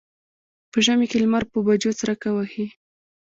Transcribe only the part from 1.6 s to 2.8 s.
بجو څریکه وهي.